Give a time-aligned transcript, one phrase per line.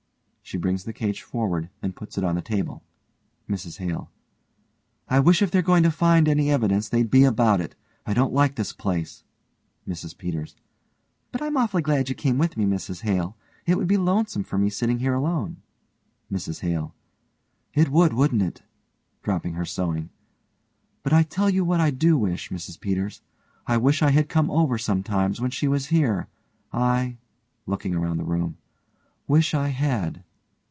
[0.43, 2.83] (She brings the cage forward and puts it on the table.)
[3.49, 4.11] MRS HALE:
[5.07, 7.73] I wish if they're going to find any evidence they'd be about it.
[8.05, 9.23] I don't like this place.
[9.87, 10.57] MRS PETERS:
[11.31, 13.37] But I'm awful glad you came with me, Mrs Hale.
[13.65, 15.61] It would be lonesome for me sitting here alone.
[16.29, 16.93] MRS HALE:
[17.73, 18.61] It would, wouldn't it?
[19.23, 20.09] (dropping her sewing)
[21.01, 23.21] But I tell you what I do wish, Mrs Peters.
[23.67, 26.27] I wish I had come over sometimes when she was here.
[26.73, 27.19] I
[27.65, 28.57] (looking around the room)
[29.29, 30.25] wish I had.